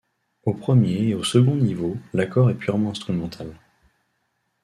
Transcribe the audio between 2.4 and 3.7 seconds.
est purement instrumental.